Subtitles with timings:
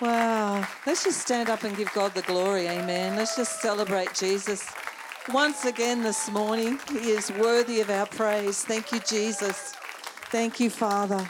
[0.00, 0.64] Wow.
[0.86, 2.68] Let's just stand up and give God the glory.
[2.68, 3.16] Amen.
[3.16, 4.64] Let's just celebrate Jesus
[5.32, 6.78] once again this morning.
[6.88, 8.64] He is worthy of our praise.
[8.64, 9.74] Thank you, Jesus.
[10.30, 11.28] Thank you, Father.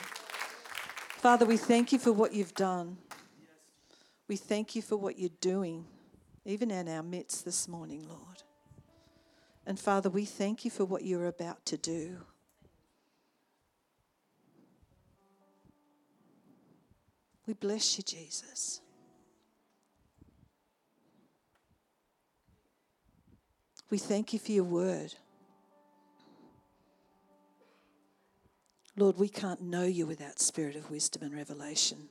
[1.16, 2.98] Father, we thank you for what you've done.
[4.28, 5.86] We thank you for what you're doing,
[6.44, 8.42] even in our midst this morning, Lord.
[9.64, 12.18] And Father, we thank you for what you're about to do.
[17.48, 18.82] We bless you, Jesus.
[23.88, 25.14] We thank you for your word.
[28.96, 32.10] Lord, we can't know you without spirit of wisdom and revelation.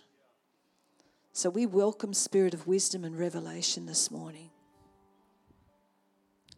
[1.33, 4.49] So we welcome spirit of wisdom and revelation this morning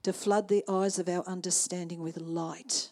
[0.03, 2.91] to flood the eyes of our understanding with light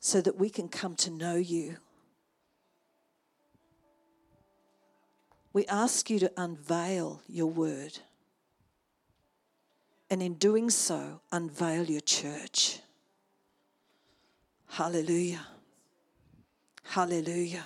[0.00, 1.78] so that we can come to know you
[5.52, 7.98] we ask you to unveil your word.
[10.10, 12.80] And in doing so, unveil your church.
[14.68, 15.46] Hallelujah.
[16.84, 17.64] Hallelujah.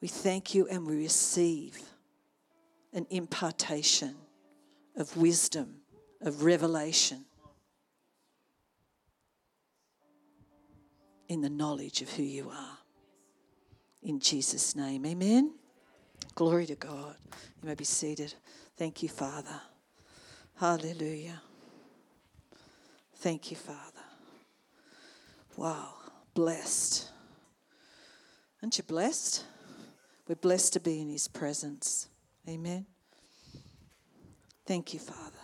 [0.00, 1.80] We thank you and we receive
[2.92, 4.14] an impartation
[4.96, 5.76] of wisdom,
[6.20, 7.24] of revelation
[11.28, 12.83] in the knowledge of who you are
[14.04, 15.04] in Jesus' name.
[15.06, 15.54] Amen.
[16.34, 17.16] Glory to God.
[17.62, 18.34] You may be seated.
[18.76, 19.60] Thank you, Father.
[20.56, 21.40] Hallelujah.
[23.16, 23.80] Thank you, Father.
[25.56, 25.94] Wow.
[26.34, 27.08] Blessed.
[28.62, 29.44] Aren't you blessed?
[30.28, 32.08] We're blessed to be in His presence.
[32.48, 32.86] Amen.
[34.66, 35.38] Thank you, Father.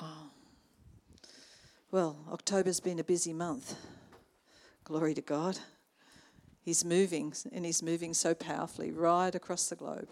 [0.00, 0.30] Oh.
[1.90, 3.76] Well, October's been a busy month.
[4.84, 5.58] Glory to God.
[6.64, 10.08] He's moving, and He's moving so powerfully right across the globe.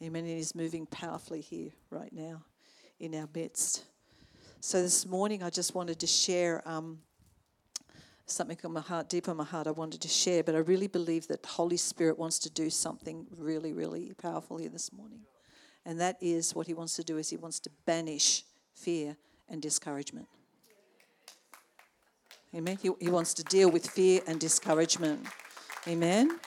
[0.00, 0.24] Amen.
[0.24, 2.42] And He's moving powerfully here right now
[3.00, 3.84] in our midst.
[4.60, 7.00] So this morning, I just wanted to share um,
[8.26, 10.86] something on my heart, deep on my heart, I wanted to share, but I really
[10.86, 15.22] believe that the Holy Spirit wants to do something really, really powerful here this morning.
[15.84, 19.16] And that is what He wants to do is He wants to banish fear
[19.48, 20.28] and discouragement.
[22.54, 22.78] Amen.
[22.80, 25.26] He, he wants to deal with fear and discouragement.
[25.88, 26.38] Amen.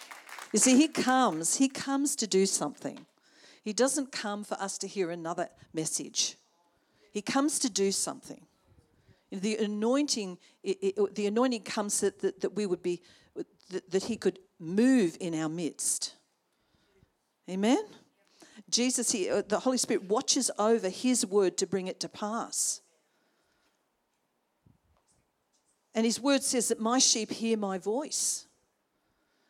[0.52, 3.06] You see, he comes, he comes to do something.
[3.64, 6.38] He doesn't come for us to hear another message.
[7.12, 8.46] He comes to do something.
[9.32, 13.02] The anointing, it, it, the anointing comes that, that, that we would be,
[13.70, 16.14] that, that he could move in our midst.
[17.50, 17.84] Amen.
[18.70, 22.82] Jesus, he, uh, the Holy Spirit watches over his word to bring it to pass.
[25.96, 28.46] And his word says that my sheep hear my voice.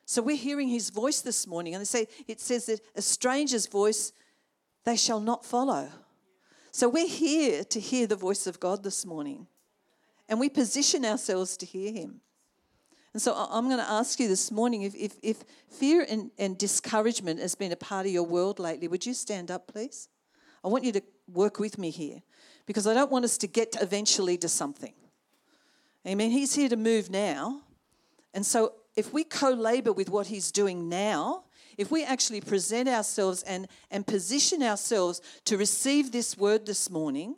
[0.05, 3.67] So we're hearing his voice this morning, and they say it says that a stranger's
[3.67, 4.11] voice
[4.83, 5.89] they shall not follow.
[6.71, 9.47] So we're here to hear the voice of God this morning,
[10.27, 12.21] and we position ourselves to hear him.
[13.13, 16.57] And so I'm going to ask you this morning if, if, if fear and, and
[16.57, 20.09] discouragement has been a part of your world lately, would you stand up, please?
[20.63, 22.23] I want you to work with me here
[22.65, 24.93] because I don't want us to get eventually to something.
[26.07, 26.31] Amen.
[26.31, 27.61] He's here to move now.
[28.33, 31.43] And so if we co labor with what He's doing now,
[31.77, 37.35] if we actually present ourselves and, and position ourselves to receive this word this morning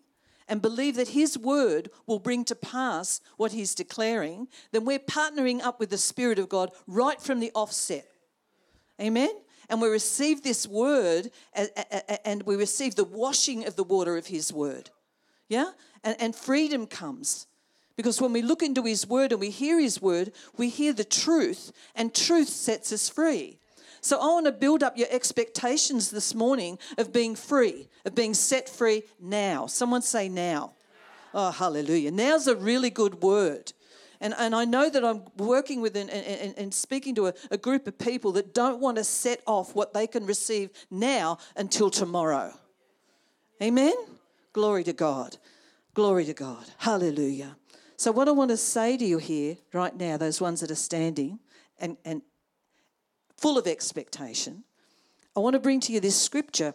[0.47, 5.61] and believe that His word will bring to pass what He's declaring, then we're partnering
[5.61, 8.07] up with the Spirit of God right from the offset.
[8.99, 9.31] Amen?
[9.69, 11.31] And we receive this word
[12.23, 14.89] and we receive the washing of the water of His word.
[15.47, 15.71] Yeah?
[16.03, 17.47] And, and freedom comes
[17.95, 21.03] because when we look into His Word and we hear His Word, we hear the
[21.03, 23.59] truth, and truth sets us free.
[24.01, 28.35] So I want to build up your expectations this morning of being free, of being
[28.35, 29.65] set free now.
[29.65, 30.73] Someone say now.
[31.33, 32.11] Oh, hallelujah.
[32.11, 33.73] Now's a really good word.
[34.21, 37.57] And, and I know that I'm working with and, and, and speaking to a, a
[37.57, 41.89] group of people that don't want to set off what they can receive now until
[41.89, 42.53] tomorrow.
[43.61, 43.95] Amen?
[44.53, 45.37] Glory to God.
[45.93, 46.65] Glory to God.
[46.77, 47.55] Hallelujah.
[47.97, 50.75] So, what I want to say to you here right now, those ones that are
[50.75, 51.39] standing
[51.79, 52.21] and, and
[53.37, 54.63] full of expectation,
[55.35, 56.73] I want to bring to you this scripture,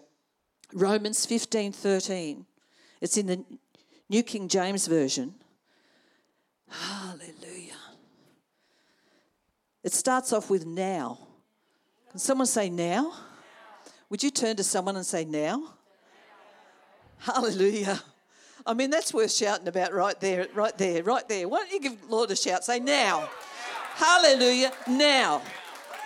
[0.72, 2.46] Romans 15 13.
[3.00, 3.44] It's in the
[4.08, 5.34] New King James Version.
[6.68, 7.74] Hallelujah.
[9.82, 11.18] It starts off with now.
[12.10, 13.12] Can someone say now?
[14.08, 15.74] Would you turn to someone and say now?
[17.18, 18.00] Hallelujah.
[18.66, 21.48] I mean, that's worth shouting about right there, right there, right there.
[21.48, 22.64] Why don't you give Lord a shout?
[22.64, 23.28] Say now.
[23.94, 24.72] Hallelujah.
[24.88, 25.42] Now.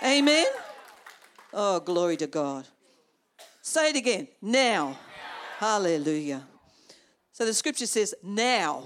[0.03, 0.45] Amen.
[1.53, 2.67] Oh, glory to God.
[3.61, 4.27] Say it again.
[4.41, 4.97] Now.
[5.57, 6.43] Hallelujah.
[7.31, 8.83] So the scripture says, Now,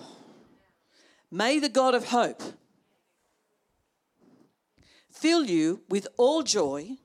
[1.32, 2.42] may the God of hope
[5.12, 6.98] fill you with all joy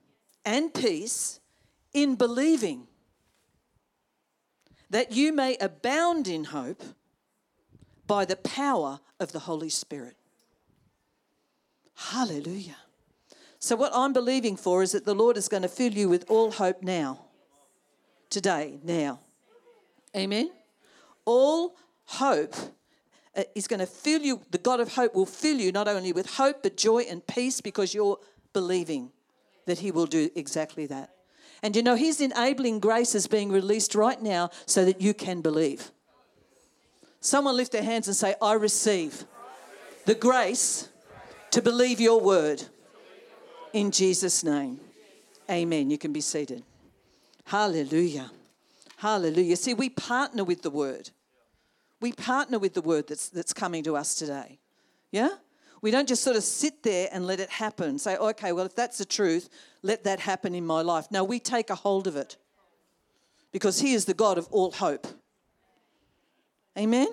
[0.44, 1.40] and peace
[1.92, 2.86] in believing,
[4.94, 6.80] that you may abound in hope
[8.06, 10.14] by the power of the Holy Spirit.
[11.96, 12.76] Hallelujah.
[13.58, 16.24] So, what I'm believing for is that the Lord is going to fill you with
[16.30, 17.24] all hope now,
[18.30, 19.18] today, now.
[20.16, 20.52] Amen.
[21.24, 21.74] All
[22.04, 22.54] hope
[23.36, 26.12] uh, is going to fill you, the God of hope will fill you not only
[26.12, 28.20] with hope, but joy and peace because you're
[28.52, 29.10] believing
[29.66, 31.13] that He will do exactly that.
[31.64, 35.40] And you know, His enabling grace is being released right now so that you can
[35.40, 35.90] believe.
[37.20, 39.24] Someone lift their hands and say, I receive
[40.04, 40.90] the grace
[41.52, 42.62] to believe your word
[43.72, 44.78] in Jesus' name.
[45.50, 45.90] Amen.
[45.90, 46.62] You can be seated.
[47.46, 48.30] Hallelujah.
[48.98, 49.56] Hallelujah.
[49.56, 51.08] See, we partner with the word.
[51.98, 54.58] We partner with the word that's, that's coming to us today.
[55.10, 55.30] Yeah?
[55.84, 57.98] We don't just sort of sit there and let it happen.
[57.98, 59.50] Say, okay, well, if that's the truth,
[59.82, 61.08] let that happen in my life.
[61.10, 62.38] No, we take a hold of it
[63.52, 65.06] because He is the God of all hope.
[66.78, 67.08] Amen?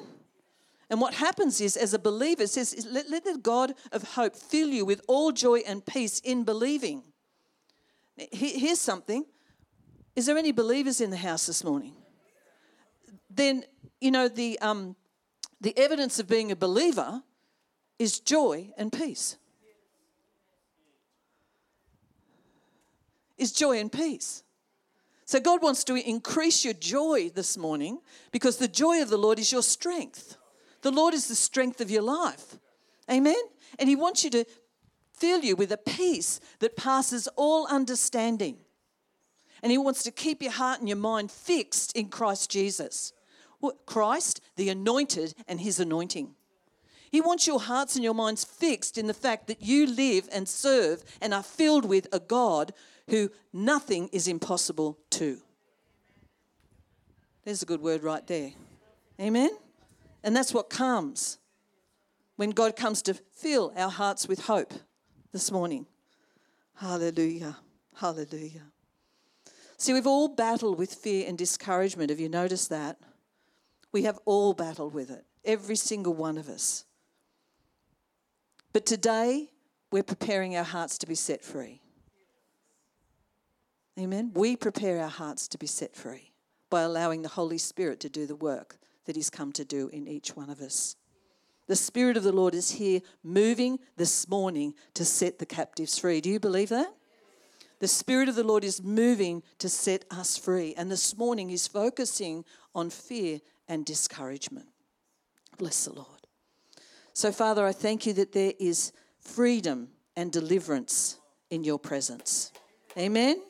[0.89, 4.69] And what happens is, as a believer, says, let, let the God of hope fill
[4.69, 7.03] you with all joy and peace in believing.
[8.31, 9.25] Here's something.
[10.15, 11.91] Is there any believers in the house this morning?
[13.29, 13.65] Then,
[13.99, 14.95] you know, the, um,
[15.59, 17.21] the evidence of being a believer
[18.01, 19.37] is joy and peace.
[23.37, 24.41] Is joy and peace.
[25.25, 27.99] So, God wants to increase your joy this morning
[28.31, 30.35] because the joy of the Lord is your strength.
[30.81, 32.57] The Lord is the strength of your life.
[33.09, 33.41] Amen?
[33.77, 34.45] And He wants you to
[35.13, 38.57] fill you with a peace that passes all understanding.
[39.61, 43.13] And He wants to keep your heart and your mind fixed in Christ Jesus.
[43.85, 46.33] Christ, the anointed, and His anointing.
[47.11, 50.47] He wants your hearts and your minds fixed in the fact that you live and
[50.47, 52.71] serve and are filled with a God
[53.09, 55.41] who nothing is impossible to.
[57.43, 58.51] There's a good word right there.
[59.19, 59.49] Amen?
[60.23, 61.37] And that's what comes
[62.37, 64.73] when God comes to fill our hearts with hope
[65.33, 65.87] this morning.
[66.75, 67.57] Hallelujah.
[67.95, 68.63] Hallelujah.
[69.77, 72.09] See, we've all battled with fear and discouragement.
[72.09, 72.97] Have you noticed that?
[73.91, 76.85] We have all battled with it, every single one of us.
[78.73, 79.49] But today,
[79.91, 81.81] we're preparing our hearts to be set free.
[83.99, 84.31] Amen.
[84.33, 86.31] We prepare our hearts to be set free
[86.69, 90.07] by allowing the Holy Spirit to do the work that He's come to do in
[90.07, 90.95] each one of us.
[91.67, 96.21] The Spirit of the Lord is here moving this morning to set the captives free.
[96.21, 96.93] Do you believe that?
[97.79, 100.73] The Spirit of the Lord is moving to set us free.
[100.77, 104.67] And this morning He's focusing on fear and discouragement.
[105.57, 106.20] Bless the Lord.
[107.13, 111.19] So, Father, I thank you that there is freedom and deliverance
[111.49, 112.51] in your presence.
[112.97, 113.41] Amen.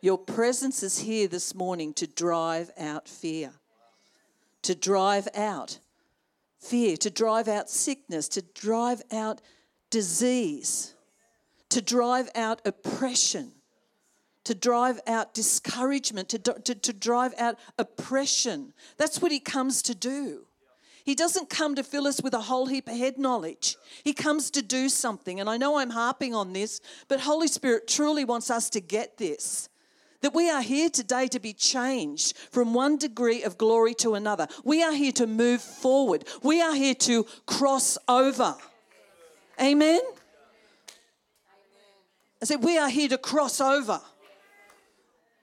[0.00, 3.52] Your presence is here this morning to drive out fear,
[4.62, 5.78] to drive out
[6.58, 9.40] fear, to drive out sickness, to drive out
[9.90, 10.94] disease,
[11.68, 13.52] to drive out oppression,
[14.44, 18.72] to drive out discouragement, to, to, to drive out oppression.
[18.96, 20.46] That's what he comes to do.
[21.04, 23.76] He doesn't come to fill us with a whole heap of head knowledge.
[24.04, 25.40] He comes to do something.
[25.40, 29.18] And I know I'm harping on this, but Holy Spirit truly wants us to get
[29.18, 29.68] this
[30.22, 34.46] that we are here today to be changed from one degree of glory to another.
[34.64, 36.24] We are here to move forward.
[36.42, 38.54] We are here to cross over.
[39.60, 40.00] Amen?
[42.40, 44.00] I said, we are here to cross over.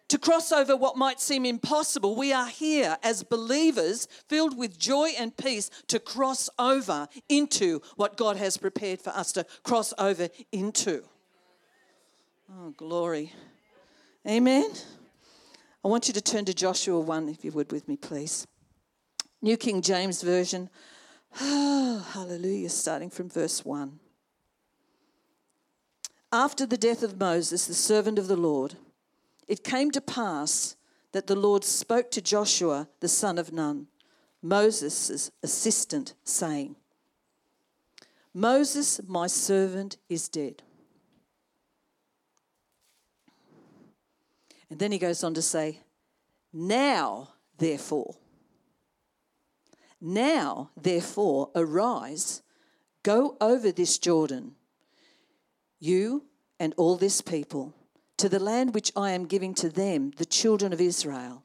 [0.10, 5.10] To cross over what might seem impossible, we are here as believers filled with joy
[5.18, 10.30] and peace to cross over into what God has prepared for us to cross over
[10.52, 11.04] into.
[12.52, 13.32] Oh, glory.
[14.28, 14.72] Amen.
[15.86, 18.48] I want you to turn to Joshua 1, if you would, with me, please.
[19.44, 20.72] New King James Version.
[21.40, 24.00] Oh, hallelujah, starting from verse 1.
[26.32, 28.76] After the death of Moses, the servant of the Lord,
[29.50, 30.78] it came to pass
[31.12, 33.88] that the Lord spoke to Joshua, the son of Nun,
[34.44, 36.76] Moses' assistant, saying,
[38.34, 40.62] Moses, my servant, is dead.
[44.70, 45.80] And then he goes on to say,
[46.54, 48.16] Now, therefore,
[50.00, 52.44] now, therefore, arise,
[53.02, 54.56] go over this Jordan,
[55.80, 56.26] you
[56.60, 57.74] and all this people,
[58.20, 61.44] to the land which I am giving to them, the children of Israel.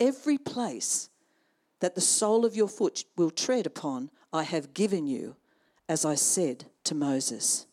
[0.00, 1.08] Every place
[1.78, 5.36] that the sole of your foot will tread upon, I have given you,
[5.88, 7.66] as I said to Moses.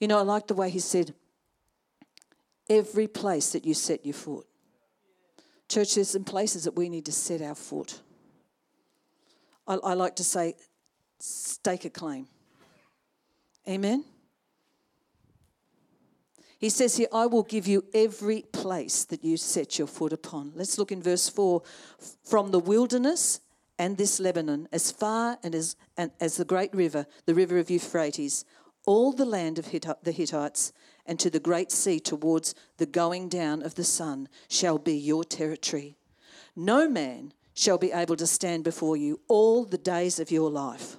[0.00, 1.14] You know, I like the way he said,
[2.70, 4.46] every place that you set your foot.
[5.68, 8.00] Church, there's some places that we need to set our foot.
[9.66, 10.54] I, I like to say,
[11.18, 12.28] stake a claim.
[13.68, 14.04] Amen?
[16.64, 20.52] He says here, I will give you every place that you set your foot upon.
[20.54, 21.60] Let's look in verse 4
[22.24, 23.40] from the wilderness
[23.78, 27.68] and this Lebanon, as far and as, and as the great river, the river of
[27.68, 28.46] Euphrates,
[28.86, 30.72] all the land of the Hittites,
[31.04, 35.22] and to the great sea towards the going down of the sun shall be your
[35.22, 35.98] territory.
[36.56, 40.96] No man shall be able to stand before you all the days of your life.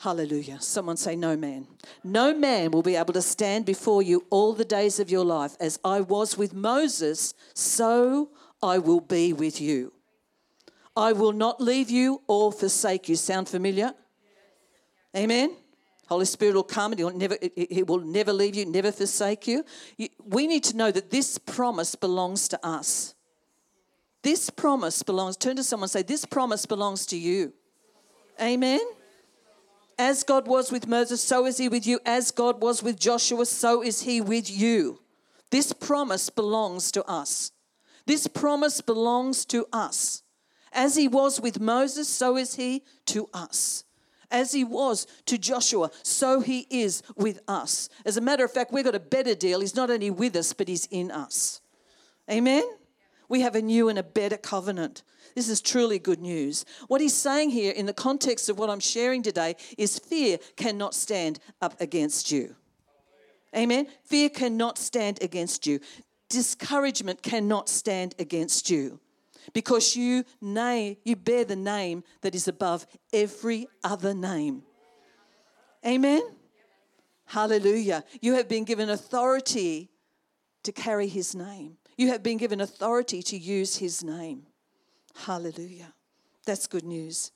[0.00, 0.58] Hallelujah.
[0.60, 1.66] Someone say, No man.
[2.02, 5.56] No man will be able to stand before you all the days of your life.
[5.60, 8.30] As I was with Moses, so
[8.62, 9.92] I will be with you.
[10.96, 13.16] I will not leave you or forsake you.
[13.16, 13.92] Sound familiar?
[15.14, 15.54] Amen.
[16.08, 19.64] Holy Spirit will come and he'll never, he will never leave you, never forsake you.
[20.24, 23.14] We need to know that this promise belongs to us.
[24.22, 27.52] This promise belongs, turn to someone and say, This promise belongs to you.
[28.40, 28.80] Amen.
[30.00, 32.00] As God was with Moses, so is he with you.
[32.06, 35.02] As God was with Joshua, so is he with you.
[35.50, 37.52] This promise belongs to us.
[38.06, 40.22] This promise belongs to us.
[40.72, 43.84] As he was with Moses, so is he to us.
[44.30, 47.90] As he was to Joshua, so he is with us.
[48.06, 49.60] As a matter of fact, we've got a better deal.
[49.60, 51.60] He's not only with us, but he's in us.
[52.30, 52.64] Amen?
[53.30, 55.04] We have a new and a better covenant.
[55.36, 56.64] This is truly good news.
[56.88, 60.94] What he's saying here in the context of what I'm sharing today is fear cannot
[60.94, 62.56] stand up against you.
[63.56, 63.86] Amen?
[64.02, 65.78] Fear cannot stand against you.
[66.28, 68.98] Discouragement cannot stand against you
[69.52, 74.64] because you name you bear the name that is above every other name.
[75.86, 76.22] Amen.
[77.26, 78.02] Hallelujah.
[78.20, 79.88] You have been given authority
[80.64, 81.76] to carry his name.
[82.00, 84.46] You have been given authority to use his name.
[85.26, 85.92] Hallelujah.
[86.46, 87.30] That's good news.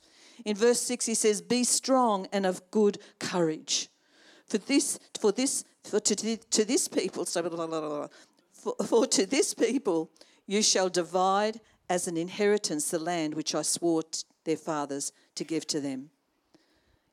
[0.47, 3.91] In verse 6 he says, "Be strong and of good courage."
[4.47, 8.09] For this for this for to, to this people for,
[8.87, 10.11] for to this people
[10.47, 14.05] you shall divide as an inheritance the land which I swore
[14.45, 16.09] their fathers to give to them.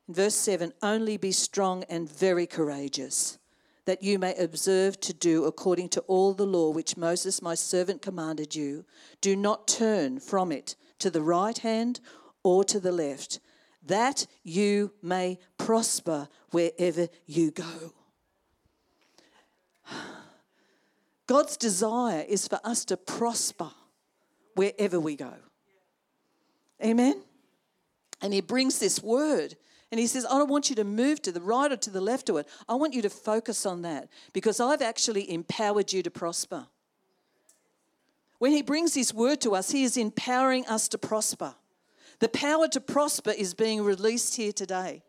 [0.08, 3.36] In verse 7 Only be strong and very courageous,
[3.84, 8.00] that you may observe to do according to all the law which Moses my servant
[8.02, 8.84] commanded you.
[9.20, 12.00] Do not turn from it to the right hand
[12.44, 13.40] or to the left,
[13.84, 17.92] that you may prosper wherever you go.
[21.26, 23.70] God's desire is for us to prosper
[24.54, 25.34] wherever we go.
[26.84, 27.22] Amen?
[28.20, 29.56] And he brings this word
[29.92, 32.00] and he says, I don't want you to move to the right or to the
[32.00, 32.48] left of it.
[32.66, 36.66] I want you to focus on that because I've actually empowered you to prosper.
[38.38, 41.56] When he brings his word to us, he is empowering us to prosper.
[42.20, 45.02] The power to prosper is being released here today.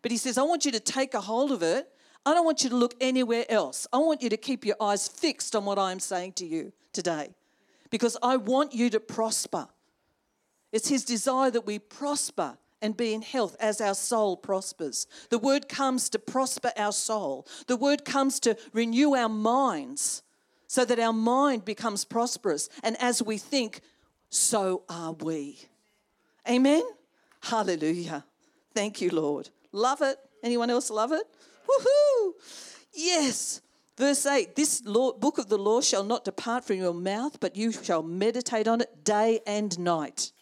[0.00, 1.86] But he says, I want you to take a hold of it.
[2.24, 3.86] I don't want you to look anywhere else.
[3.92, 7.34] I want you to keep your eyes fixed on what I'm saying to you today
[7.90, 9.68] because I want you to prosper.
[10.72, 15.06] It's His desire that we prosper and be in health as our soul prospers.
[15.30, 20.22] The word comes to prosper our soul, the word comes to renew our minds
[20.66, 22.68] so that our mind becomes prosperous.
[22.82, 23.80] And as we think,
[24.30, 25.58] so are we.
[26.48, 26.82] Amen?
[27.42, 28.24] Hallelujah.
[28.74, 29.50] Thank you, Lord.
[29.72, 30.16] Love it.
[30.42, 31.24] Anyone else love it?
[31.68, 32.32] Woohoo!
[32.94, 33.60] Yes.
[33.98, 37.56] Verse 8 This law, book of the law shall not depart from your mouth, but
[37.56, 40.32] you shall meditate on it day and night,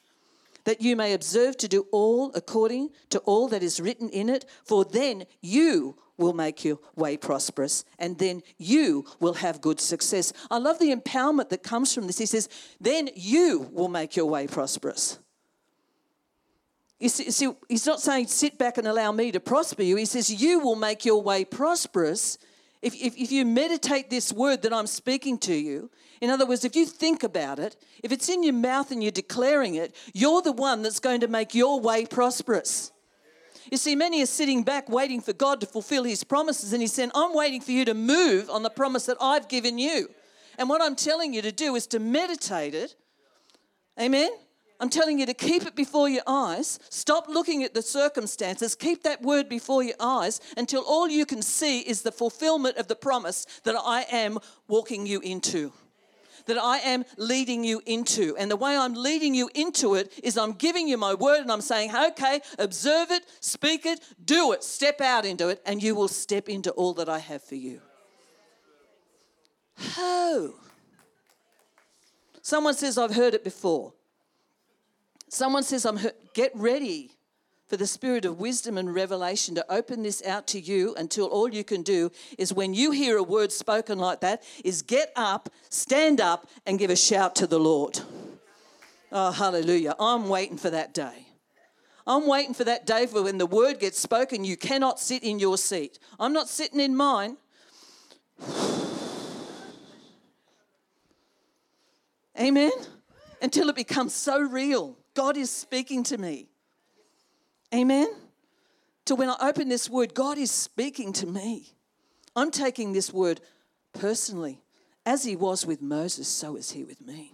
[0.64, 4.44] that you may observe to do all according to all that is written in it,
[4.64, 10.32] for then you will make your way prosperous, and then you will have good success.
[10.50, 12.18] I love the empowerment that comes from this.
[12.18, 12.48] He says,
[12.80, 15.18] Then you will make your way prosperous.
[17.00, 19.96] You see, he's not saying sit back and allow me to prosper you.
[19.96, 22.36] He says, You will make your way prosperous
[22.82, 26.64] if, if, if you meditate this word that I'm speaking to you, in other words,
[26.64, 30.42] if you think about it, if it's in your mouth and you're declaring it, you're
[30.42, 32.92] the one that's going to make your way prosperous.
[33.70, 36.92] You see, many are sitting back waiting for God to fulfill his promises, and he's
[36.92, 40.08] saying, I'm waiting for you to move on the promise that I've given you.
[40.58, 42.96] And what I'm telling you to do is to meditate it.
[43.98, 44.30] Amen?
[44.80, 46.78] I'm telling you to keep it before your eyes.
[46.88, 48.74] Stop looking at the circumstances.
[48.74, 52.88] Keep that word before your eyes until all you can see is the fulfillment of
[52.88, 55.74] the promise that I am walking you into.
[56.46, 58.34] That I am leading you into.
[58.38, 61.52] And the way I'm leading you into it is I'm giving you my word and
[61.52, 65.94] I'm saying, okay, observe it, speak it, do it, step out into it, and you
[65.94, 67.82] will step into all that I have for you.
[69.98, 70.54] Oh.
[72.40, 73.92] Someone says, I've heard it before.
[75.30, 75.98] Someone says, I'm
[76.34, 77.12] get ready
[77.68, 81.48] for the spirit of wisdom and revelation to open this out to you until all
[81.48, 85.48] you can do is when you hear a word spoken like that is get up,
[85.68, 88.00] stand up and give a shout to the Lord.
[89.12, 89.94] Oh, hallelujah.
[90.00, 91.28] I'm waiting for that day.
[92.08, 95.38] I'm waiting for that day for when the word gets spoken, you cannot sit in
[95.38, 96.00] your seat.
[96.18, 97.36] I'm not sitting in mine.
[102.40, 102.72] Amen?
[103.40, 104.96] Until it becomes so real.
[105.14, 106.48] God is speaking to me.
[107.74, 108.08] Amen?
[109.06, 111.74] To when I open this word, God is speaking to me.
[112.36, 113.40] I'm taking this word
[113.92, 114.60] personally.
[115.04, 117.32] As he was with Moses, so is he with me.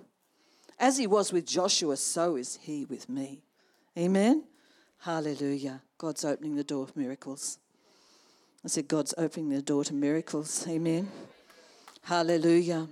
[0.78, 3.42] As he was with Joshua, so is he with me.
[3.98, 4.44] Amen?
[4.98, 5.82] Hallelujah.
[5.98, 7.58] God's opening the door of miracles.
[8.64, 10.66] I said, God's opening the door to miracles.
[10.68, 11.08] Amen.
[12.02, 12.88] Hallelujah.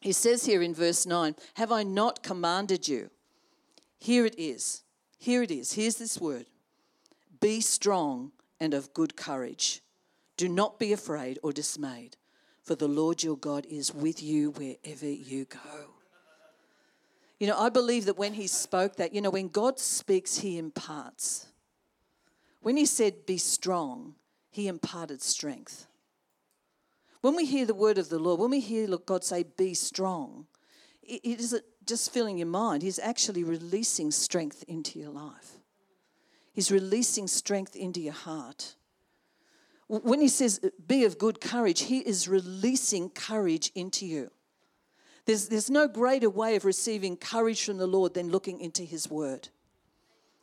[0.00, 3.10] He says here in verse 9, Have I not commanded you?
[3.98, 4.82] Here it is.
[5.18, 5.72] Here it is.
[5.72, 6.46] Here's this word
[7.40, 9.82] Be strong and of good courage.
[10.36, 12.16] Do not be afraid or dismayed,
[12.62, 15.90] for the Lord your God is with you wherever you go.
[17.40, 20.58] You know, I believe that when he spoke that, you know, when God speaks, he
[20.58, 21.46] imparts.
[22.60, 24.14] When he said, Be strong,
[24.50, 25.86] he imparted strength.
[27.20, 30.46] When we hear the word of the Lord, when we hear God say, Be strong,
[31.02, 35.58] it isn't just filling your mind, He's actually releasing strength into your life.
[36.52, 38.76] He's releasing strength into your heart.
[39.88, 44.30] When He says, Be of good courage, He is releasing courage into you.
[45.24, 49.10] There's, there's no greater way of receiving courage from the Lord than looking into His
[49.10, 49.48] Word.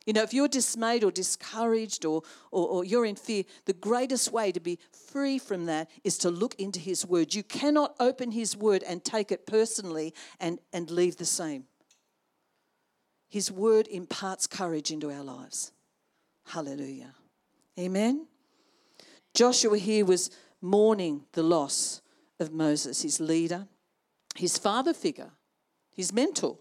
[0.06, 4.32] You know, if you're dismayed or discouraged or, or, or, you're in fear, the greatest
[4.32, 4.78] way to be
[5.10, 7.34] free from that is to look into His Word.
[7.34, 11.64] You cannot open His Word and take it personally and, and leave the same.
[13.28, 15.72] His Word imparts courage into our lives.
[16.46, 17.12] Hallelujah.
[17.76, 18.28] Amen.
[19.34, 20.30] Joshua here was
[20.62, 22.00] mourning the loss
[22.38, 23.66] of Moses, his leader,
[24.36, 25.32] his father figure,
[25.94, 26.58] his mentor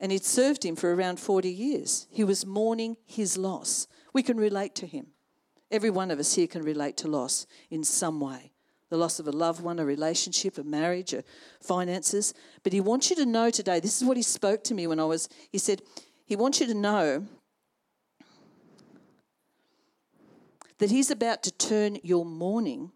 [0.00, 2.06] and he'd served him for around 40 years.
[2.10, 3.86] He was mourning his loss.
[4.12, 5.08] We can relate to him.
[5.70, 8.52] Every one of us here can relate to loss in some way
[8.94, 11.24] the loss of a loved one, a relationship, a marriage, a
[11.60, 12.32] finances.
[12.62, 15.00] But he wants you to know today this is what he spoke to me when
[15.00, 15.82] I was, he said,
[16.26, 17.26] he wants you to know
[20.78, 22.92] that he's about to turn your mourning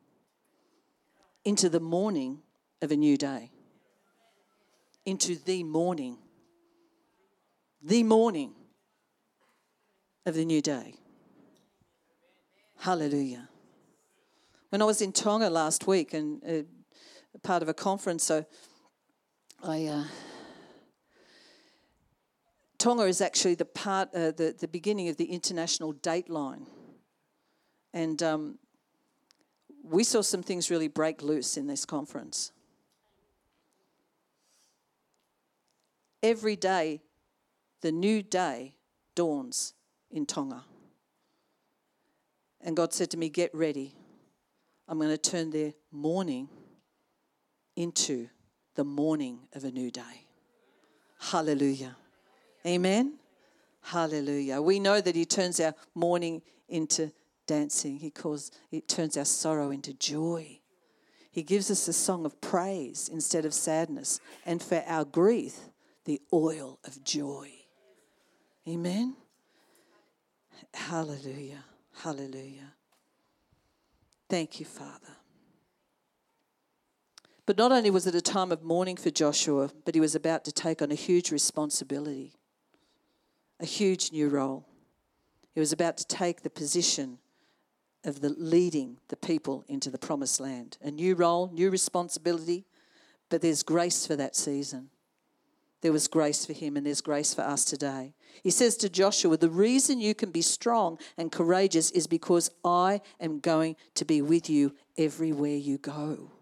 [1.44, 2.42] into the morning
[2.80, 3.50] of a new day,
[5.04, 6.18] into the morning
[7.82, 8.52] the morning
[10.26, 10.94] of the new day.
[12.80, 13.48] Hallelujah.
[14.70, 16.62] When I was in Tonga last week and uh,
[17.42, 18.44] part of a conference, so
[19.62, 19.86] I.
[19.86, 20.04] Uh,
[22.78, 26.64] Tonga is actually the part, uh, the, the beginning of the international date line.
[27.92, 28.58] And um,
[29.82, 32.52] we saw some things really break loose in this conference.
[36.22, 37.00] Every day
[37.80, 38.74] the new day
[39.14, 39.74] dawns
[40.10, 40.64] in Tonga.
[42.60, 43.94] And God said to me, Get ready.
[44.88, 46.48] I'm going to turn their mourning
[47.76, 48.28] into
[48.74, 50.26] the morning of a new day.
[51.20, 51.96] Hallelujah.
[52.66, 53.14] Amen.
[53.82, 54.60] Hallelujah.
[54.62, 57.12] We know that He turns our mourning into
[57.46, 57.98] dancing.
[57.98, 60.60] He calls it turns our sorrow into joy.
[61.30, 65.56] He gives us a song of praise instead of sadness, and for our grief,
[66.04, 67.57] the oil of joy.
[68.68, 69.16] Amen.
[70.74, 71.64] Hallelujah.
[72.02, 72.74] Hallelujah.
[74.28, 75.16] Thank you, Father.
[77.46, 80.44] But not only was it a time of mourning for Joshua, but he was about
[80.44, 82.34] to take on a huge responsibility,
[83.58, 84.66] a huge new role.
[85.54, 87.20] He was about to take the position
[88.04, 90.76] of the leading the people into the promised land.
[90.82, 92.66] A new role, new responsibility,
[93.30, 94.90] but there's grace for that season.
[95.80, 98.14] There was grace for him, and there's grace for us today.
[98.42, 103.00] He says to Joshua, The reason you can be strong and courageous is because I
[103.20, 106.32] am going to be with you everywhere you go.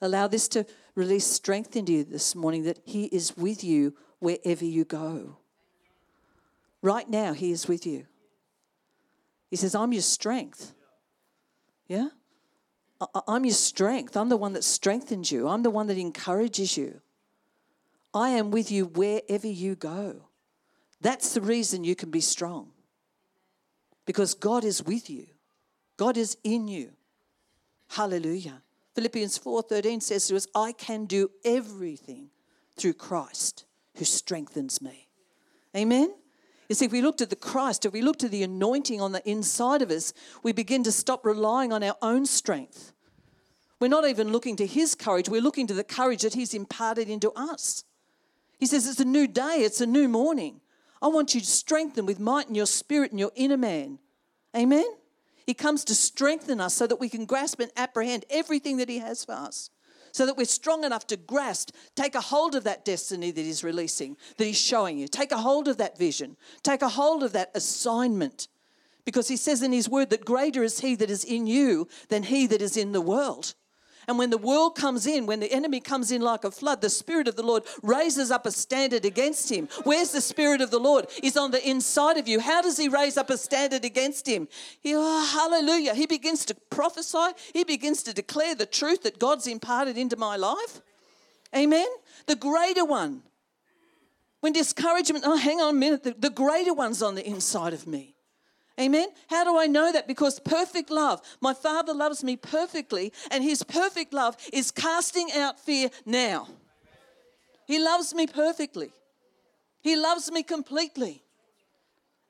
[0.00, 4.64] Allow this to release strength into you this morning that He is with you wherever
[4.64, 5.36] you go.
[6.82, 8.06] Right now, He is with you.
[9.50, 10.74] He says, I'm your strength.
[11.86, 12.08] Yeah?
[13.26, 14.16] I'm your strength.
[14.16, 15.48] I'm the one that strengthens you.
[15.48, 17.00] I'm the one that encourages you.
[18.14, 20.22] I am with you wherever you go.
[21.00, 22.70] That's the reason you can be strong.
[24.06, 25.26] Because God is with you.
[25.96, 26.92] God is in you.
[27.90, 28.62] Hallelujah.
[28.94, 32.30] Philippians 4:13 says to us, I can do everything
[32.76, 33.64] through Christ
[33.96, 35.08] who strengthens me.
[35.76, 36.14] Amen.
[36.68, 39.12] You see, if we looked at the Christ, if we looked at the anointing on
[39.12, 42.92] the inside of us, we begin to stop relying on our own strength.
[43.80, 47.08] We're not even looking to His courage, we're looking to the courage that He's imparted
[47.08, 47.84] into us.
[48.58, 50.60] He says, It's a new day, it's a new morning.
[51.00, 53.98] I want you to strengthen with might in your spirit and your inner man.
[54.56, 54.86] Amen?
[55.46, 58.98] He comes to strengthen us so that we can grasp and apprehend everything that He
[58.98, 59.70] has for us
[60.12, 63.64] so that we're strong enough to grasp, take a hold of that destiny that He's
[63.64, 65.08] releasing, that He's showing you.
[65.08, 68.48] Take a hold of that vision, take a hold of that assignment.
[69.04, 72.24] Because He says in His word that greater is He that is in you than
[72.24, 73.54] He that is in the world.
[74.08, 76.88] And when the world comes in, when the enemy comes in like a flood, the
[76.88, 79.68] Spirit of the Lord raises up a standard against him.
[79.84, 81.08] Where's the Spirit of the Lord?
[81.20, 82.40] He's on the inside of you.
[82.40, 84.48] How does he raise up a standard against him?
[84.80, 85.94] He, oh, hallelujah.
[85.94, 90.36] He begins to prophesy, he begins to declare the truth that God's imparted into my
[90.36, 90.80] life.
[91.54, 91.86] Amen.
[92.26, 93.22] The greater one.
[94.40, 97.86] When discouragement, oh, hang on a minute, the, the greater one's on the inside of
[97.86, 98.14] me.
[98.78, 99.08] Amen.
[99.28, 100.06] How do I know that?
[100.06, 105.58] Because perfect love, my Father loves me perfectly, and His perfect love is casting out
[105.58, 106.48] fear now.
[107.66, 108.92] He loves me perfectly,
[109.80, 111.22] He loves me completely.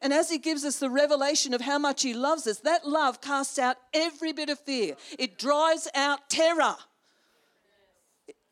[0.01, 3.21] And as He gives us the revelation of how much He loves us, that love
[3.21, 6.77] casts out every bit of fear, it drives out terror.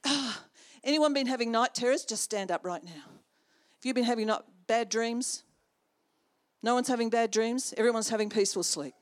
[0.05, 0.45] Ah,
[0.85, 2.05] anyone been having night terrors?
[2.05, 3.05] Just stand up right now.
[3.79, 5.45] If you've been having not bad dreams,
[6.63, 7.75] no one's having bad dreams.
[7.77, 8.95] Everyone's having peaceful sleep.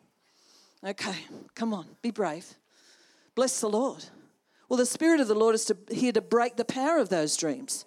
[0.85, 1.17] Okay,
[1.55, 2.47] come on, be brave.
[3.35, 4.05] Bless the Lord.
[4.69, 7.37] Well, the Spirit of the Lord is to, here to break the power of those
[7.37, 7.85] dreams.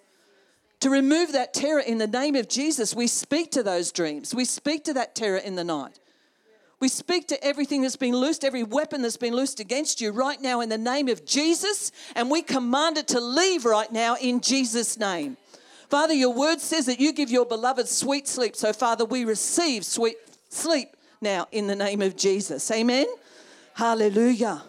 [0.80, 4.34] To remove that terror in the name of Jesus, we speak to those dreams.
[4.34, 5.98] We speak to that terror in the night.
[6.80, 10.40] We speak to everything that's been loosed, every weapon that's been loosed against you right
[10.40, 14.40] now in the name of Jesus, and we command it to leave right now in
[14.40, 15.36] Jesus' name.
[15.88, 18.54] Father, your word says that you give your beloved sweet sleep.
[18.54, 20.16] So, Father, we receive sweet
[20.50, 22.70] sleep now in the name of Jesus.
[22.70, 23.06] Amen.
[23.74, 24.62] Hallelujah.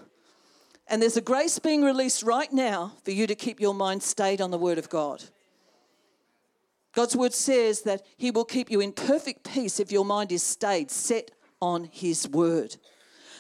[0.88, 4.42] And there's a grace being released right now for you to keep your mind stayed
[4.42, 5.24] on the word of God.
[6.94, 10.42] God's word says that He will keep you in perfect peace if your mind is
[10.42, 12.78] stayed, set on His word.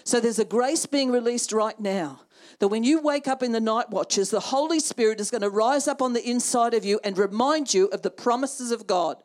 [0.03, 2.21] So there's a grace being released right now
[2.57, 5.49] that when you wake up in the night watches, the Holy Spirit is going to
[5.49, 9.17] rise up on the inside of you and remind you of the promises of God.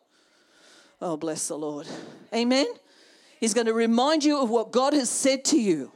[1.00, 1.86] Oh, bless the Lord.
[2.34, 2.66] Amen.
[3.40, 5.90] He's going to remind you of what God has said to you.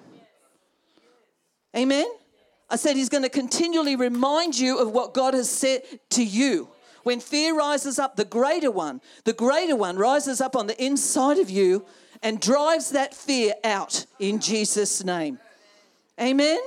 [1.76, 2.06] Amen.
[2.70, 6.68] I said he's going to continually remind you of what God has said to you.
[7.04, 11.38] When fear rises up, the greater one, the greater one rises up on the inside
[11.38, 11.86] of you
[12.22, 15.38] and drives that fear out in Jesus' name.
[16.20, 16.58] Amen.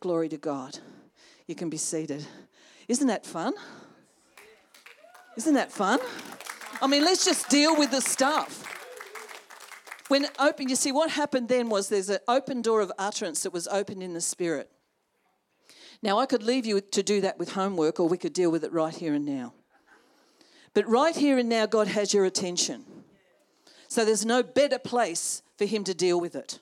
[0.00, 0.78] Glory to God.
[1.46, 2.26] You can be seated.
[2.88, 3.52] Isn't that fun?
[5.36, 6.00] Isn't that fun?
[6.82, 8.66] I mean, let's just deal with the stuff.
[10.08, 13.52] When open, you see, what happened then was there's an open door of utterance that
[13.52, 14.70] was opened in the spirit.
[16.02, 18.64] Now, I could leave you to do that with homework, or we could deal with
[18.64, 19.52] it right here and now.
[20.72, 22.84] But right here and now, God has your attention.
[23.88, 26.58] So there's no better place for Him to deal with it.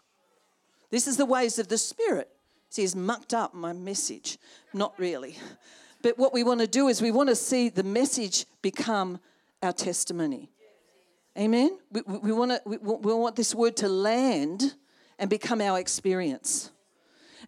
[0.90, 2.29] This is the ways of the Spirit.
[2.70, 4.38] See, he's mucked up my message.
[4.72, 5.38] Not really.
[6.02, 9.18] But what we want to do is we want to see the message become
[9.62, 10.50] our testimony.
[11.37, 11.78] Amen?
[11.90, 14.74] We, we, want, to, we, we want this word to land
[15.18, 16.70] and become our experience.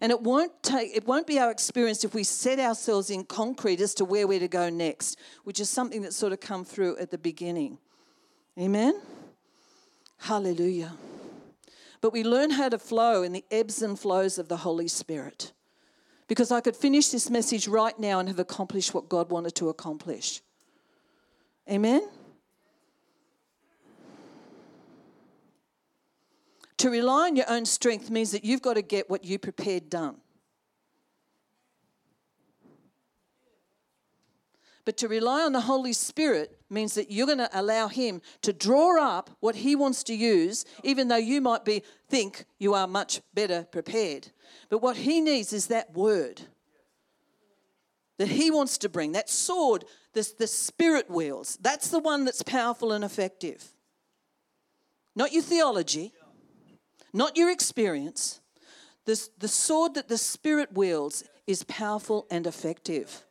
[0.01, 3.79] And it won't take it won't be our experience if we set ourselves in concrete
[3.81, 6.97] as to where we're to go next, which is something that sort of come through
[6.97, 7.77] at the beginning.
[8.57, 8.99] Amen.
[10.17, 10.93] Hallelujah.
[12.01, 15.53] But we learn how to flow in the ebbs and flows of the Holy Spirit.
[16.27, 19.69] Because I could finish this message right now and have accomplished what God wanted to
[19.69, 20.41] accomplish.
[21.69, 22.07] Amen?
[26.77, 29.89] To rely on your own strength means that you've got to get what you prepared
[29.89, 30.15] done.
[34.83, 38.53] But to rely on the Holy Spirit means that you're going to allow Him to
[38.53, 42.87] draw up what He wants to use, even though you might be think you are
[42.87, 44.29] much better prepared.
[44.69, 46.41] But what He needs is that word
[48.17, 52.43] that He wants to bring, that sword, the, the Spirit wields, that's the one that's
[52.43, 53.73] powerful and effective.
[55.15, 56.13] Not your theology,
[57.13, 58.39] not your experience.
[59.05, 63.25] The, the sword that the Spirit wields is powerful and effective.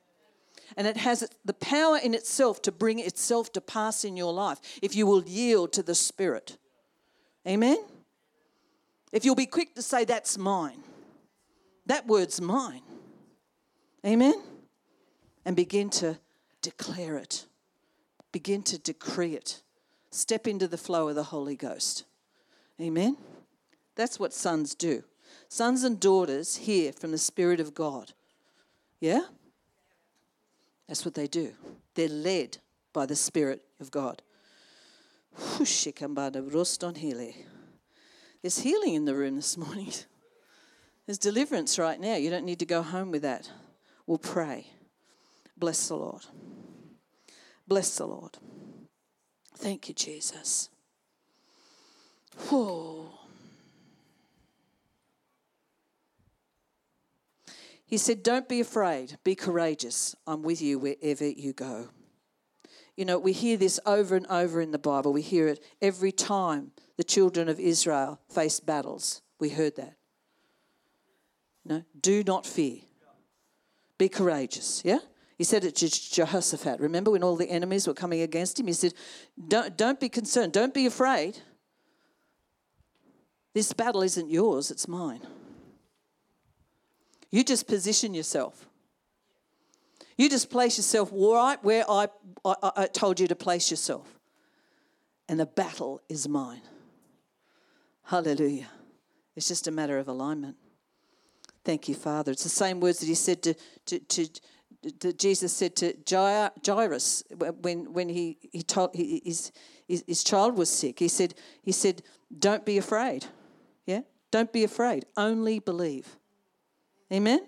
[0.76, 4.60] And it has the power in itself to bring itself to pass in your life
[4.82, 6.56] if you will yield to the Spirit.
[7.46, 7.78] Amen?
[9.12, 10.82] If you'll be quick to say, That's mine,
[11.86, 12.82] that word's mine.
[14.04, 14.34] Amen?
[15.44, 16.18] And begin to
[16.62, 17.46] declare it,
[18.32, 19.62] begin to decree it.
[20.10, 22.04] Step into the flow of the Holy Ghost.
[22.80, 23.16] Amen?
[23.94, 25.04] That's what sons do.
[25.48, 28.12] Sons and daughters hear from the Spirit of God.
[29.00, 29.22] Yeah?
[30.90, 31.52] That's what they do.
[31.94, 32.58] They're led
[32.92, 34.22] by the Spirit of God.
[35.38, 35.78] There's
[38.58, 39.92] healing in the room this morning.
[41.06, 42.16] There's deliverance right now.
[42.16, 43.48] You don't need to go home with that.
[44.08, 44.66] We'll pray.
[45.56, 46.26] Bless the Lord.
[47.68, 48.38] Bless the Lord.
[49.54, 50.70] Thank you, Jesus.
[52.48, 53.19] Whoa.
[57.90, 60.14] He said, Don't be afraid, be courageous.
[60.24, 61.88] I'm with you wherever you go.
[62.96, 65.12] You know, we hear this over and over in the Bible.
[65.12, 69.22] We hear it every time the children of Israel faced battles.
[69.40, 69.96] We heard that.
[71.64, 72.78] No, do not fear.
[73.98, 74.82] Be courageous.
[74.84, 74.98] Yeah?
[75.36, 76.78] He said it to Jehoshaphat.
[76.78, 78.68] Remember when all the enemies were coming against him?
[78.68, 78.94] He said,
[79.48, 80.52] Don't, don't be concerned.
[80.52, 81.38] Don't be afraid.
[83.52, 85.22] This battle isn't yours, it's mine.
[87.30, 88.66] You just position yourself.
[90.16, 92.08] You just place yourself right where I,
[92.44, 94.18] I, I told you to place yourself.
[95.28, 96.62] And the battle is mine.
[98.04, 98.68] Hallelujah.
[99.36, 100.56] It's just a matter of alignment.
[101.64, 102.32] Thank you, Father.
[102.32, 103.54] It's the same words that he said to,
[103.86, 105.94] to, to, Jesus said to
[106.66, 107.22] Jairus
[107.60, 109.52] when, when he, he told he, his,
[109.86, 110.98] his child was sick.
[110.98, 112.02] He said, he said,
[112.36, 113.26] Don't be afraid.
[113.86, 114.00] Yeah?
[114.30, 115.06] Don't be afraid.
[115.16, 116.16] Only believe.
[117.12, 117.40] Amen?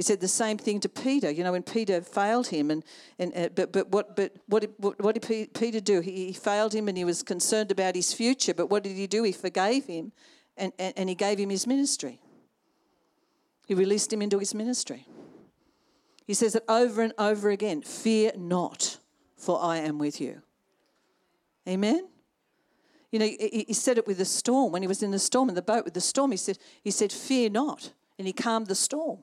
[0.00, 1.30] He said the same thing to Peter.
[1.30, 2.82] You know, when Peter failed him, and,
[3.18, 6.00] and uh, but but what but what did, what did Peter do?
[6.00, 8.54] He, he, failed him, and he was concerned about his future.
[8.54, 9.24] But what did he do?
[9.24, 10.12] He forgave him,
[10.56, 12.18] and, and, and he gave him his ministry.
[13.66, 15.06] He released him into his ministry.
[16.26, 18.96] He says it over and over again: "Fear not,
[19.36, 20.40] for I am with you."
[21.68, 22.08] Amen.
[23.12, 25.50] You know, he, he said it with the storm when he was in the storm
[25.50, 26.30] in the boat with the storm.
[26.30, 29.18] He said, "He said, fear not." And he calmed the storm.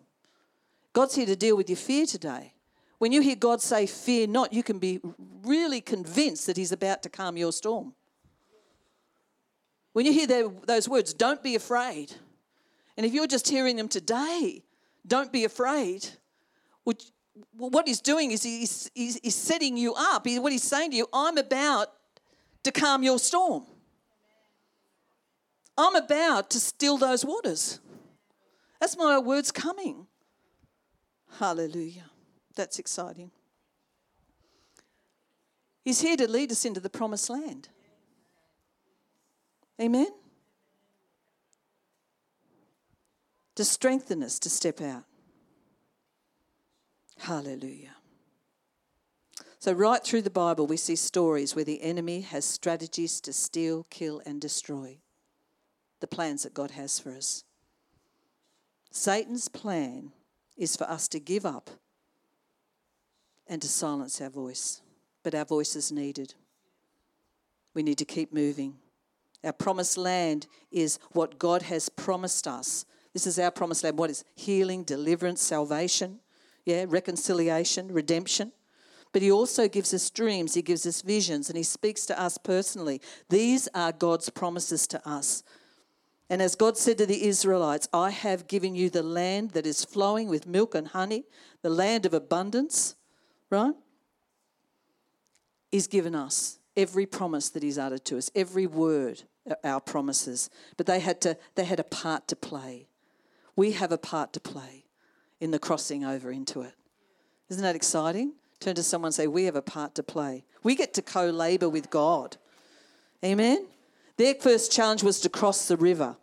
[0.91, 2.55] God's here to deal with your fear today.
[2.97, 4.99] When you hear God say, Fear not, you can be
[5.43, 7.93] really convinced that He's about to calm your storm.
[9.93, 10.25] When you hear
[10.65, 12.11] those words, don't be afraid.
[12.97, 14.63] And if you're just hearing them today,
[15.05, 16.07] don't be afraid.
[16.83, 20.25] What He's doing is He's, he's, he's setting you up.
[20.25, 21.89] What He's saying to you, I'm about
[22.63, 23.67] to calm your storm.
[25.77, 27.79] I'm about to still those waters.
[28.79, 30.07] That's my words coming.
[31.39, 32.05] Hallelujah.
[32.55, 33.31] That's exciting.
[35.83, 37.69] He's here to lead us into the promised land.
[39.79, 40.07] Amen?
[43.55, 45.05] To strengthen us to step out.
[47.19, 47.95] Hallelujah.
[49.59, 53.85] So, right through the Bible, we see stories where the enemy has strategies to steal,
[53.89, 54.99] kill, and destroy
[55.99, 57.43] the plans that God has for us.
[58.91, 60.11] Satan's plan
[60.57, 61.69] is for us to give up
[63.47, 64.81] and to silence our voice,
[65.23, 66.33] but our voice is needed.
[67.73, 68.75] We need to keep moving.
[69.43, 72.85] Our promised land is what God has promised us.
[73.13, 73.97] This is our promised land.
[73.97, 76.19] What is healing, deliverance, salvation,
[76.65, 78.51] yeah, reconciliation, redemption.
[79.13, 82.37] But He also gives us dreams, He gives us visions, and He speaks to us
[82.37, 83.01] personally.
[83.29, 85.43] These are God's promises to us.
[86.29, 89.85] And as God said to the Israelites, I have given you the land that is
[89.85, 91.23] flowing with milk and honey,
[91.61, 92.95] the land of abundance,
[93.49, 93.73] right?
[95.71, 100.49] He's given us every promise that He's uttered to us, every word, uh, our promises.
[100.75, 102.87] But they had, to, they had a part to play.
[103.55, 104.85] We have a part to play
[105.39, 106.73] in the crossing over into it.
[107.49, 108.33] Isn't that exciting?
[108.59, 110.43] Turn to someone and say, We have a part to play.
[110.63, 112.37] We get to co labor with God.
[113.23, 113.65] Amen?
[114.17, 116.17] Their first challenge was to cross the river.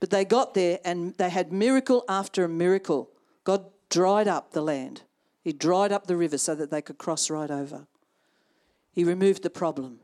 [0.00, 3.10] But they got there and they had miracle after miracle.
[3.44, 5.02] God dried up the land,
[5.42, 7.86] He dried up the river so that they could cross right over.
[8.92, 9.98] He removed the problem.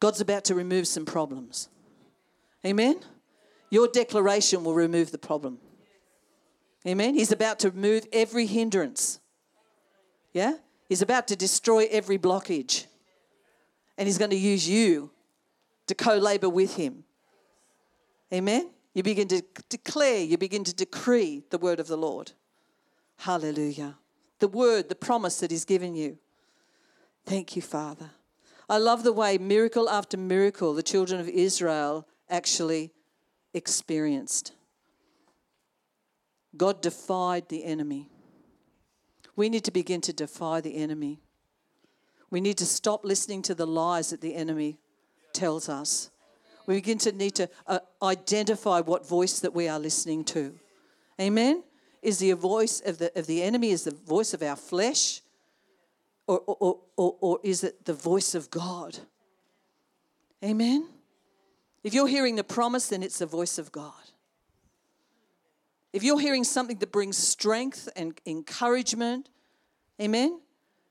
[0.00, 1.68] God's about to remove some problems.
[2.64, 3.00] Amen?
[3.70, 5.58] Your declaration will remove the problem.
[6.86, 7.14] Amen.
[7.14, 9.20] He's about to remove every hindrance.
[10.32, 10.54] Yeah?
[10.88, 12.86] He's about to destroy every blockage.
[13.98, 15.10] And he's going to use you
[15.86, 17.04] to co labor with him.
[18.32, 18.70] Amen.
[18.94, 22.32] You begin to declare, you begin to decree the word of the Lord.
[23.18, 23.96] Hallelujah.
[24.38, 26.18] The word, the promise that he's given you.
[27.24, 28.10] Thank you, Father.
[28.68, 32.92] I love the way miracle after miracle the children of Israel actually
[33.54, 34.52] experienced.
[36.56, 38.08] God defied the enemy.
[39.36, 41.20] We need to begin to defy the enemy.
[42.30, 44.78] We need to stop listening to the lies that the enemy
[45.36, 46.10] tells us.
[46.66, 50.52] We begin to need to uh, identify what voice that we are listening to.
[51.20, 51.62] Amen?
[52.02, 55.20] Is the voice of the, of the enemy, is the voice of our flesh,
[56.26, 58.98] or, or, or, or is it the voice of God?
[60.44, 60.88] Amen?
[61.84, 63.92] If you're hearing the promise, then it's the voice of God.
[65.92, 69.28] If you're hearing something that brings strength and encouragement,
[70.00, 70.40] amen,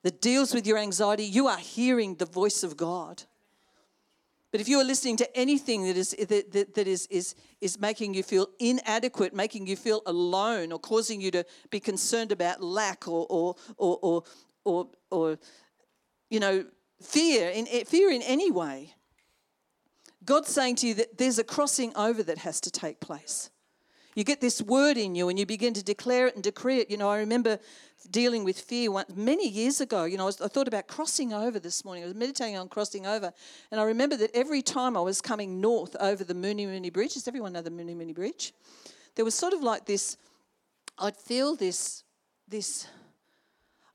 [0.04, 3.24] that deals with your anxiety, you are hearing the voice of God.
[4.56, 7.78] But if you are listening to anything that is that, that, that is, is, is
[7.78, 12.64] making you feel inadequate, making you feel alone, or causing you to be concerned about
[12.64, 14.24] lack or or or or
[14.64, 15.40] or, or
[16.30, 16.64] you know
[17.02, 18.94] fear in eh, fear in any way,
[20.24, 23.50] God's saying to you that there's a crossing over that has to take place.
[24.16, 26.90] You get this word in you and you begin to declare it and decree it.
[26.90, 27.60] You know, I remember
[28.10, 30.06] dealing with fear one, many years ago.
[30.06, 32.04] You know, I, was, I, thought about crossing over this morning.
[32.04, 33.34] I was meditating on crossing over.
[33.72, 37.14] And I remember that every time I was coming north over the Mooney Mooney Bridge,
[37.14, 38.54] does everyone know the Mooney Mooney Bridge?
[39.16, 40.18] There was sort of like this,
[40.98, 42.04] I'd feel this,
[42.48, 42.88] this,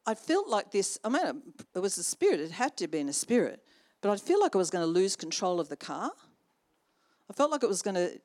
[0.06, 1.42] I felt like this, I mean,
[1.74, 3.62] it was a spirit, it had to have been a spirit
[4.00, 6.10] but I'd feel like I was going to lose control of the car.
[7.28, 8.20] I felt like it was going to.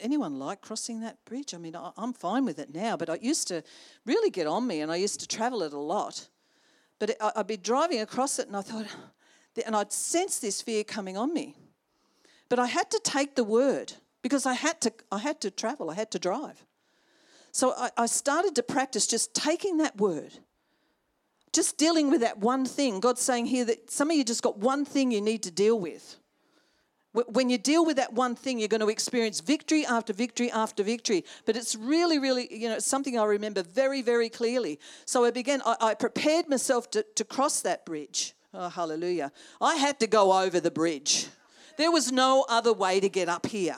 [0.00, 1.54] Anyone like crossing that bridge?
[1.54, 3.62] I mean, I'm fine with it now, but it used to
[4.04, 6.28] really get on me, and I used to travel it a lot.
[6.98, 8.86] But it, I'd be driving across it, and I thought,
[9.66, 11.56] and I'd sense this fear coming on me.
[12.48, 14.92] But I had to take the word because I had to.
[15.10, 15.90] I had to travel.
[15.90, 16.64] I had to drive.
[17.52, 20.38] So I, I started to practice just taking that word
[21.56, 23.00] just dealing with that one thing.
[23.00, 25.80] God's saying here that some of you just got one thing you need to deal
[25.80, 26.16] with.
[27.28, 30.82] When you deal with that one thing, you're going to experience victory after victory after
[30.82, 31.24] victory.
[31.44, 34.78] But it's really, really, you know, something I remember very, very clearly.
[35.04, 38.34] So I began, I, I prepared myself to, to cross that bridge.
[38.52, 39.32] Oh, hallelujah.
[39.60, 41.28] I had to go over the bridge.
[41.78, 43.76] There was no other way to get up here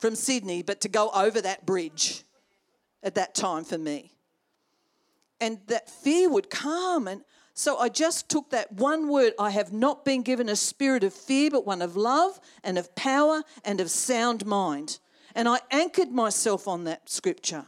[0.00, 2.22] from Sydney but to go over that bridge
[3.02, 4.12] at that time for me
[5.40, 7.08] and that fear would come.
[7.08, 7.22] And
[7.58, 11.12] so I just took that one word I have not been given a spirit of
[11.12, 15.00] fear, but one of love and of power and of sound mind.
[15.34, 17.66] And I anchored myself on that scripture.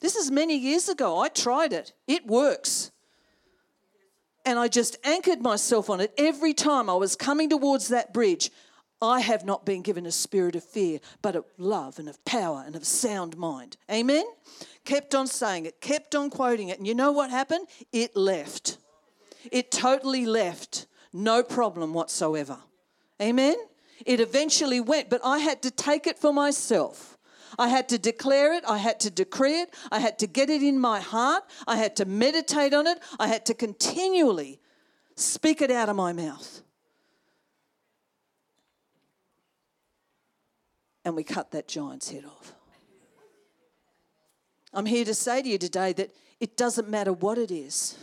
[0.00, 1.18] This is many years ago.
[1.18, 2.90] I tried it, it works.
[4.44, 8.50] And I just anchored myself on it every time I was coming towards that bridge.
[9.04, 12.64] I have not been given a spirit of fear, but of love and of power
[12.66, 13.76] and of sound mind.
[13.90, 14.24] Amen?
[14.84, 16.78] Kept on saying it, kept on quoting it.
[16.78, 17.68] And you know what happened?
[17.92, 18.78] It left.
[19.52, 20.86] It totally left.
[21.12, 22.58] No problem whatsoever.
[23.20, 23.56] Amen?
[24.06, 27.18] It eventually went, but I had to take it for myself.
[27.58, 28.64] I had to declare it.
[28.66, 29.74] I had to decree it.
[29.92, 31.44] I had to get it in my heart.
[31.68, 32.98] I had to meditate on it.
[33.20, 34.60] I had to continually
[35.14, 36.63] speak it out of my mouth.
[41.04, 42.54] And we cut that giant's head off.
[44.72, 47.96] I'm here to say to you today that it doesn't matter what it is.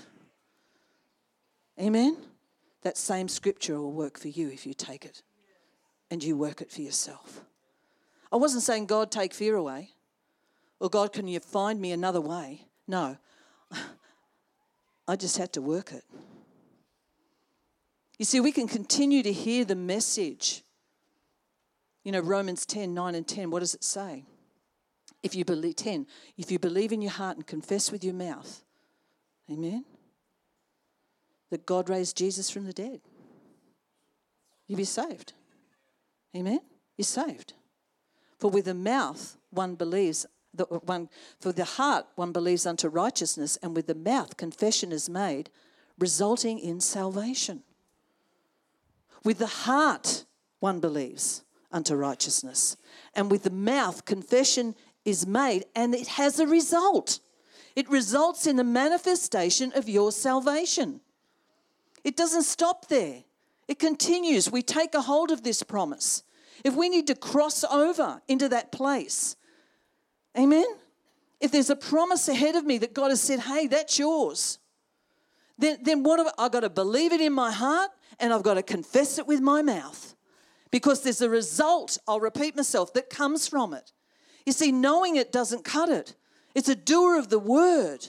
[1.80, 2.18] Amen?
[2.84, 5.22] That same scripture will work for you if you take it
[6.10, 7.42] and you work it for yourself.
[8.32, 9.90] I wasn't saying, God, take fear away,
[10.80, 12.68] or God, can you find me another way?
[12.88, 13.18] No.
[15.08, 16.06] I just had to work it.
[18.18, 20.64] You see, we can continue to hear the message
[22.04, 24.26] you know, Romans 10 9 and 10, what does it say?
[25.24, 28.64] If you believe, 10, if you believe in your heart and confess with your mouth,
[29.52, 29.86] amen,
[31.52, 33.02] that God raised Jesus from the dead,
[34.68, 35.34] you'll be saved.
[36.36, 36.62] Amen?
[36.98, 37.54] You're saved.
[38.40, 41.10] For with the mouth one believes, the, uh, one,
[41.40, 45.52] for the heart one believes unto righteousness, and with the mouth confession is made,
[46.00, 47.62] resulting in salvation.
[49.24, 50.26] With the heart
[50.60, 52.78] one believes unto righteousness.
[53.16, 57.20] And with the mouth, confession is made, and it has a result.
[57.76, 61.02] It results in the manifestation of your salvation.
[62.04, 63.24] It doesn't stop there,
[63.68, 64.52] it continues.
[64.52, 66.24] We take a hold of this promise.
[66.64, 69.36] If we need to cross over into that place,
[70.38, 70.66] amen?
[71.42, 74.60] if there's a promise ahead of me that God has said, hey, that's yours,
[75.58, 78.44] then, then what have I, I've got to believe it in my heart and I've
[78.44, 80.16] got to confess it with my mouth.
[80.72, 83.92] Because there's a result, I'll repeat myself, that comes from it.
[84.46, 86.16] You see, knowing it doesn't cut it.
[86.56, 88.08] It's a doer of the word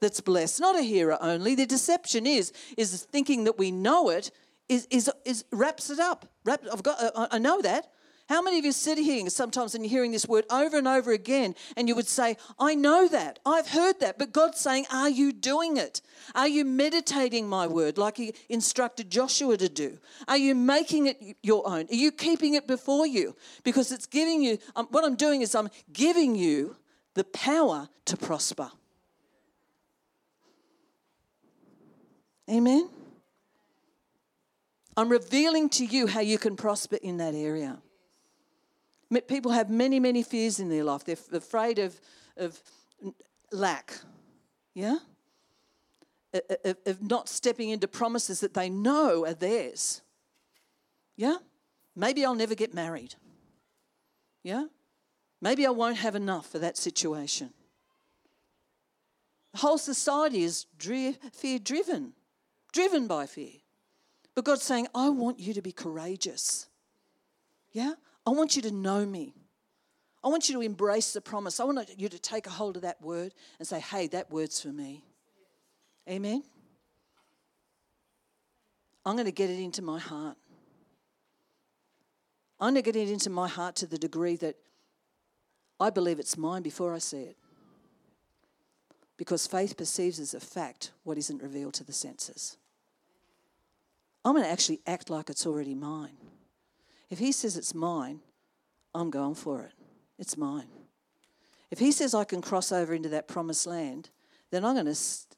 [0.00, 1.54] that's blessed, not a hearer only.
[1.54, 4.30] The deception is is thinking that we know it
[4.68, 6.26] is is, is wraps it up.
[6.44, 7.90] Wrap, I've got I know that.
[8.26, 11.12] How many of you sit here sometimes and you're hearing this word over and over
[11.12, 15.10] again and you would say, I know that, I've heard that, but God's saying, Are
[15.10, 16.00] you doing it?
[16.34, 19.98] Are you meditating my word like He instructed Joshua to do?
[20.26, 21.86] Are you making it your own?
[21.90, 23.36] Are you keeping it before you?
[23.62, 26.76] Because it's giving you, um, what I'm doing is I'm giving you
[27.12, 28.70] the power to prosper.
[32.50, 32.88] Amen?
[34.96, 37.82] I'm revealing to you how you can prosper in that area.
[39.22, 41.04] People have many, many fears in their life.
[41.04, 42.00] They're afraid of,
[42.36, 42.60] of
[43.52, 43.94] lack,
[44.74, 44.98] yeah?
[46.64, 50.02] Of, of not stepping into promises that they know are theirs.
[51.16, 51.36] Yeah?
[51.94, 53.14] Maybe I'll never get married.
[54.42, 54.66] Yeah?
[55.40, 57.50] Maybe I won't have enough for that situation.
[59.52, 60.66] The whole society is
[61.32, 62.14] fear driven,
[62.72, 63.52] driven by fear.
[64.34, 66.66] But God's saying, I want you to be courageous.
[67.70, 67.92] Yeah?
[68.26, 69.34] I want you to know me.
[70.22, 71.60] I want you to embrace the promise.
[71.60, 74.60] I want you to take a hold of that word and say, hey, that word's
[74.60, 75.04] for me.
[76.08, 76.42] Amen?
[79.04, 80.36] I'm going to get it into my heart.
[82.58, 84.56] I'm going to get it into my heart to the degree that
[85.78, 87.36] I believe it's mine before I see it.
[89.18, 92.56] Because faith perceives as a fact what isn't revealed to the senses.
[94.24, 96.16] I'm going to actually act like it's already mine.
[97.10, 98.20] If he says it's mine,
[98.94, 99.72] I'm going for it.
[100.18, 100.68] It's mine.
[101.70, 104.10] If he says I can cross over into that promised land,
[104.50, 105.36] then I'm going to st-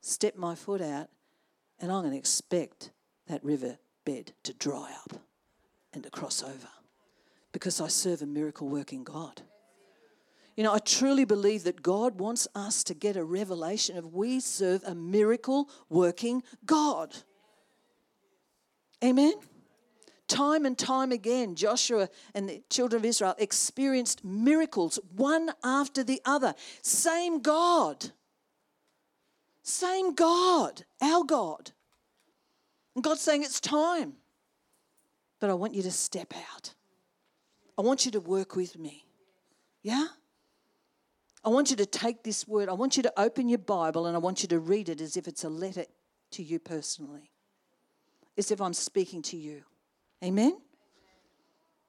[0.00, 1.08] step my foot out
[1.80, 2.90] and I'm going to expect
[3.28, 5.20] that river bed to dry up
[5.92, 6.68] and to cross over
[7.52, 9.42] because I serve a miracle working God.
[10.56, 14.40] You know, I truly believe that God wants us to get a revelation of we
[14.40, 17.14] serve a miracle working God.
[19.04, 19.34] Amen?
[20.28, 26.20] Time and time again, Joshua and the children of Israel experienced miracles one after the
[26.24, 26.54] other.
[26.82, 28.12] Same God.
[29.62, 31.72] Same God, our God.
[32.94, 34.14] And God's saying, It's time.
[35.40, 36.74] But I want you to step out.
[37.78, 39.04] I want you to work with me.
[39.82, 40.06] Yeah?
[41.44, 44.16] I want you to take this word, I want you to open your Bible and
[44.16, 45.84] I want you to read it as if it's a letter
[46.32, 47.30] to you personally,
[48.36, 49.62] as if I'm speaking to you.
[50.22, 50.58] Amen?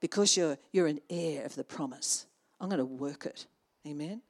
[0.00, 2.26] Because you're, you're an heir of the promise.
[2.60, 3.46] I'm going to work it.
[3.86, 4.22] Amen?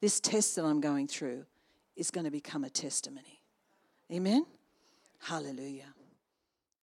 [0.00, 1.44] This test that I'm going through
[1.96, 3.40] is going to become a testimony.
[4.10, 4.46] Amen?
[5.20, 5.94] Hallelujah.